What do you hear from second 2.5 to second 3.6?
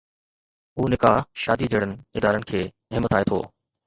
کي همٿائي ٿو.